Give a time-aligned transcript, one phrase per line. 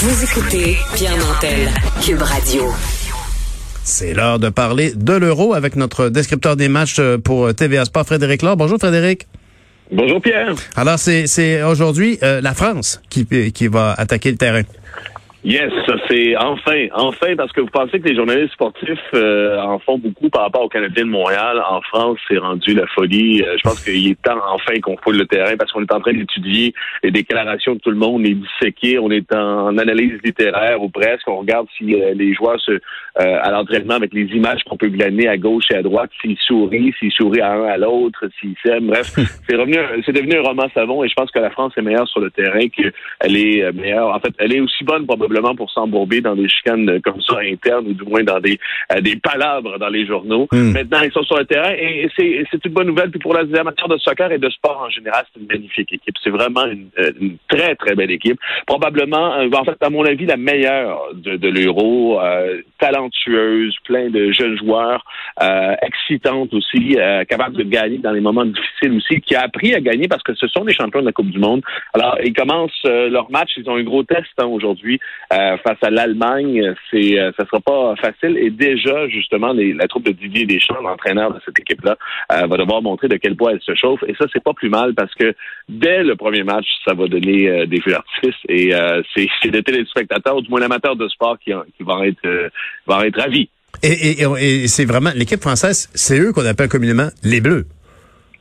[0.00, 1.68] Vous écoutez Pierre Nantel,
[2.00, 2.62] Cube Radio.
[3.82, 8.06] C'est l'heure de parler de l'euro avec notre descripteur des matchs euh, pour TVA Sport,
[8.06, 8.56] Frédéric Laure.
[8.56, 9.26] Bonjour Frédéric.
[9.90, 10.54] Bonjour Pierre.
[10.76, 14.62] Alors c'est aujourd'hui euh, la France qui, qui va attaquer le terrain.
[15.44, 19.78] Yes, ça c'est enfin, enfin, parce que vous pensez que les journalistes sportifs euh, en
[19.78, 21.62] font beaucoup par rapport aux Canadiens de Montréal.
[21.70, 23.42] En France, c'est rendu la folie.
[23.42, 26.00] Euh, je pense qu'il est temps enfin qu'on foule le terrain parce qu'on est en
[26.00, 26.74] train d'étudier
[27.04, 28.98] les déclarations de tout le monde, les disséquer.
[28.98, 31.28] On est en analyse littéraire ou presque.
[31.28, 32.80] On regarde si euh, les joueurs se,
[33.14, 36.92] à l'entraînement avec les images qu'on peut glaner à gauche et à droite, s'ils sourient,
[36.98, 38.88] s'ils sourient à un à l'autre, s'ils s'aiment.
[38.88, 39.14] Bref,
[39.48, 42.08] c'est revenu, c'est devenu un roman savon et je pense que la France est meilleure
[42.08, 44.08] sur le terrain qu'elle est meilleure.
[44.08, 47.86] En fait, elle est aussi bonne probablement pour s'embourber dans des chicanes comme ça internes
[47.88, 48.58] ou du moins dans des
[48.92, 50.48] euh, des palabres dans les journaux.
[50.52, 50.72] Hmm.
[50.72, 53.10] Maintenant, ils sont sur le terrain et c'est c'est une bonne nouvelle.
[53.10, 56.14] Puis pour les amateurs de soccer et de sport en général, c'est une magnifique équipe.
[56.22, 57.12] C'est vraiment une, euh,
[57.48, 58.38] très très belle équipe.
[58.66, 62.20] Probablement, euh, en fait, à mon avis, la meilleure de, de l'Euro,
[62.78, 65.04] talentueuse, plein de jeunes joueurs,
[65.82, 66.96] excitante aussi,
[67.28, 70.34] capable de gagner dans les moments difficiles aussi, qui a appris à gagner parce que
[70.34, 71.62] ce sont les champions de la Coupe du Monde.
[71.94, 75.00] Alors, ils commencent leur match, ils ont un gros test hein, aujourd'hui.
[75.32, 78.38] Euh, face à l'Allemagne, c'est euh, ça sera pas facile.
[78.38, 81.96] Et déjà, justement, la troupe de Didier Deschamps, l'entraîneur de cette équipe-là,
[82.32, 84.02] euh, va devoir montrer de quel point elle se chauffe.
[84.06, 85.34] Et ça, c'est pas plus mal parce que
[85.68, 87.94] dès le premier match, ça va donner des feux.
[88.48, 88.72] Et
[89.14, 92.50] c'est, c'est des téléspectateurs, du moins l'amateurs de sport, qui, qui vont être
[92.86, 93.18] vont être
[93.82, 97.66] et c'est vraiment l'équipe française, c'est eux qu'on appelle communément les Bleus.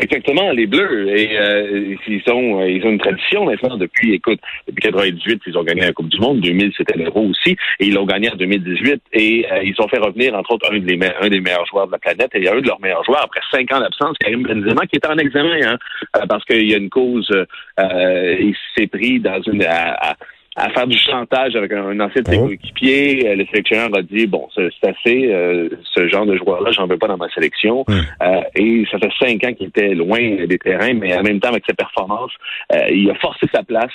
[0.00, 1.08] Exactement, les Bleus.
[1.08, 5.58] Et euh, ils sont euh, ils ont une tradition maintenant depuis, écoute, depuis 98, ils
[5.58, 6.40] ont gagné la Coupe du Monde.
[6.40, 7.56] 2000, c'était l'Euro aussi.
[7.80, 9.02] Et ils l'ont gagné en 2018.
[9.14, 11.92] Et euh, ils ont fait revenir, entre autres, un des, un des meilleurs joueurs de
[11.92, 12.30] la planète.
[12.34, 14.86] Et il y a un de leurs meilleurs joueurs, après cinq ans d'absence, Karim Benzema,
[14.86, 15.78] qui est en examen, hein,
[16.28, 17.30] parce qu'il y a une cause,
[17.78, 19.64] il s'est pris dans une...
[19.64, 20.16] À, à
[20.70, 22.46] faire du chantage avec un, ancien de ses oh.
[22.46, 23.28] coéquipiers.
[23.28, 26.98] Euh, le sélectionneur a dit bon, c'est assez, euh, ce genre de joueur-là, j'en veux
[26.98, 27.84] pas dans ma sélection.
[27.86, 28.00] Hmm.
[28.22, 31.50] Euh, et ça fait cinq ans qu'il était loin des terrains, mais en même temps
[31.50, 32.32] avec ses performances,
[32.90, 33.92] il a forcé sa place.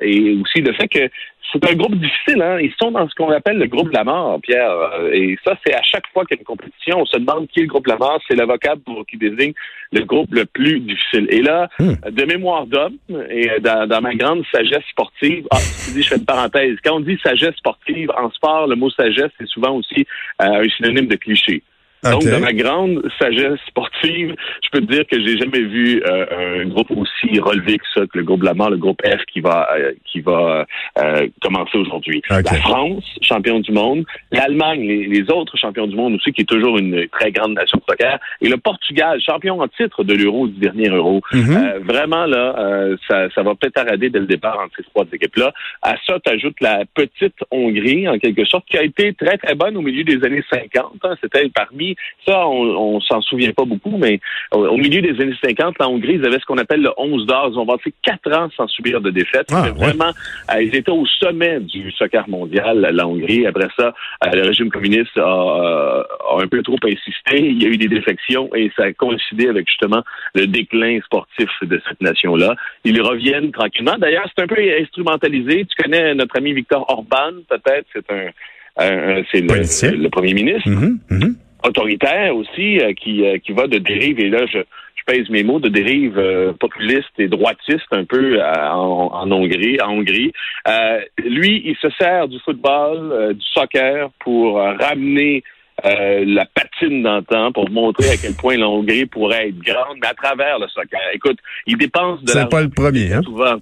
[0.00, 1.08] et aussi le fait que
[1.52, 2.58] c'est un groupe difficile, hein.
[2.60, 4.72] Ils sont dans ce qu'on appelle le groupe de la mort, Pierre.
[5.12, 7.60] Et ça, c'est à chaque fois qu'il y a une compétition, on se demande qui
[7.60, 8.18] est le groupe de la mort.
[8.26, 9.52] C'est l'avocat pour qui désigne
[9.92, 11.26] le groupe le plus difficile.
[11.30, 12.10] Et là, hmm.
[12.10, 12.96] de mémoire d'homme
[13.30, 15.58] et dans, ma grande sagesse sportive, ah,
[16.02, 16.76] je fais une parenthèse.
[16.84, 20.06] Quand on dit sagesse sportive en sport, le mot sagesse c'est souvent aussi
[20.40, 21.62] euh, un synonyme de cliché.
[22.02, 26.62] Donc, dans ma grande sagesse sportive, je peux te dire que j'ai jamais vu euh,
[26.62, 29.68] un groupe aussi relevé que ça, que le groupe Lamar, le groupe F qui va
[29.76, 30.66] euh, qui va
[30.98, 32.20] euh, commencer aujourd'hui.
[32.28, 36.76] La France, champion du monde, l'Allemagne, les, autres champions du monde aussi, qui est toujours
[36.76, 40.58] une très grande nation de soccer, et le Portugal, champion en titre de l'Euro du
[40.58, 41.20] dernier Euro.
[41.32, 41.84] Mhm.
[41.84, 45.52] vraiment là, ça, ça va peut-être arrêter dès le départ entre ces trois équipes-là.
[45.82, 49.54] À ça, tu ajoutes la petite Hongrie, en quelque sorte, qui a été très très
[49.54, 50.96] bonne au milieu des années 50.
[51.04, 51.14] Hein.
[51.22, 51.91] C'était parmi
[52.26, 54.20] ça, on, on s'en souvient pas beaucoup, mais
[54.52, 57.50] au, milieu des années 50, la Hongrie, ils avaient ce qu'on appelle le 11 d'or.
[57.52, 59.48] Ils ont passé quatre ans sans subir de défaite.
[59.52, 60.12] Ah, vraiment,
[60.54, 63.46] euh, ils étaient au sommet du soccer mondial, la Hongrie.
[63.46, 63.94] Après ça,
[64.24, 67.40] euh, le régime communiste a, euh, a, un peu trop insisté.
[67.40, 70.02] Il y a eu des défections et ça a coïncidé avec justement
[70.34, 72.54] le déclin sportif de cette nation-là.
[72.84, 73.96] Ils reviennent tranquillement.
[73.98, 75.64] D'ailleurs, c'est un peu instrumentalisé.
[75.64, 77.86] Tu connais notre ami Victor Orban, peut-être?
[77.92, 78.30] C'est un,
[79.30, 80.68] c'est le, premier ministre.
[80.68, 85.02] Mm-hmm, mm-hmm autoritaire aussi euh, qui, euh, qui va de dérive, et là je, je
[85.06, 89.78] pèse mes mots, de dérive euh, populiste et droitiste un peu en, en, Hongrie.
[89.80, 90.32] En Hongrie.
[91.24, 95.42] lui, il se sert du football, du soccer pour ramener
[95.84, 100.14] la patine d'antan pour montrer à quel point la Hongrie pourrait être grande, mais à
[100.14, 101.00] travers le soccer.
[101.14, 103.22] Écoute, il dépense de C'est pas le premier, hein?
[103.24, 103.56] Souvent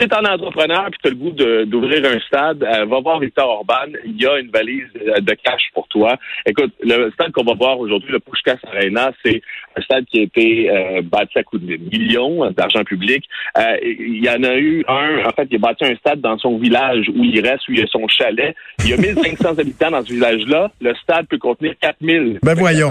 [0.00, 3.18] si tu un entrepreneur et tu as le goût d'ouvrir un stade, euh, va voir
[3.18, 3.92] Victor Orban.
[4.04, 6.16] Il y a une valise de cash pour toi.
[6.46, 9.42] Écoute, le stade qu'on va voir aujourd'hui, le Pushkas Arena, c'est
[9.76, 13.24] un stade qui a été euh, bâti à coût de millions d'argent public.
[13.58, 16.38] Euh, il y en a eu un, en fait, il a bâti un stade dans
[16.38, 18.54] son village où il reste, où il y a son chalet.
[18.80, 20.70] Il y a 1500 habitants dans ce village-là.
[20.80, 22.40] Le stade peut contenir 4000.
[22.42, 22.90] Ben voyons.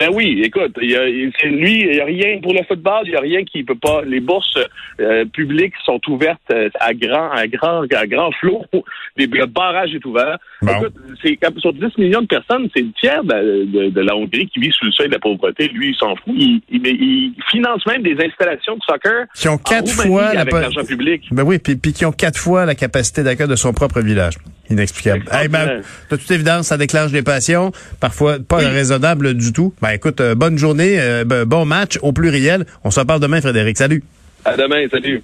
[0.00, 3.10] Ben oui, écoute, il y a, lui, il n'y a rien pour le football, il
[3.10, 4.00] n'y a rien qui peut pas.
[4.00, 4.56] Les bourses
[4.98, 8.64] euh, publiques sont ouvertes euh, à grand, à grand, à grand flot.
[9.16, 10.38] le barrage est ouvert.
[10.62, 14.72] Écoute, c'est sur 10 millions de personnes, c'est le tiers de, la Hongrie qui vit
[14.72, 15.68] sous le seuil de la pauvreté.
[15.68, 16.34] Lui, il s'en fout.
[16.34, 21.24] Il, il, finance même des installations de soccer qui ont quatre fois avec l'argent public.
[21.30, 24.36] Ben oui, puis, puis qui ont quatre fois la capacité d'accueil de son propre village.
[24.70, 25.24] Inexplicable.
[25.50, 29.74] Ben, de toute évidence, ça déclenche des passions, parfois pas raisonnables du tout.
[29.82, 32.64] Ben écoute, euh, bonne journée, euh, bon match au pluriel.
[32.84, 33.76] On se reparle demain, Frédéric.
[33.76, 34.02] Salut.
[34.44, 35.22] À demain, salut.